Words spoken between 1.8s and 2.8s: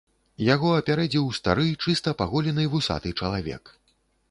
чыста паголены